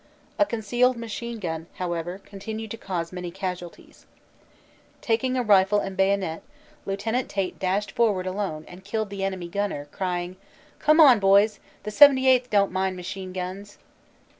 A 0.39 0.47
concealed 0.47 0.97
machine 0.97 1.37
gun, 1.37 1.67
however, 1.75 2.17
continued 2.25 2.71
to 2.71 2.75
cause 2.77 3.11
many 3.13 3.29
casualties. 3.29 4.07
Taking 4.99 5.37
a 5.37 5.43
rifle 5.43 5.77
and 5.79 5.95
bayonet 5.95 6.41
Lieut. 6.87 7.01
Tait 7.29 7.59
dashed 7.59 7.91
forward 7.91 8.25
alone 8.25 8.65
and 8.67 8.83
killed 8.83 9.11
the 9.11 9.23
enemy 9.23 9.47
gunner, 9.47 9.85
crying, 9.91 10.37
"Come 10.79 10.99
on 10.99 11.19
boys: 11.19 11.59
the 11.83 11.91
78th. 11.91 12.49
don 12.49 12.69
t 12.69 12.73
mind 12.73 12.95
machine 12.95 13.31
guns!" 13.31 13.77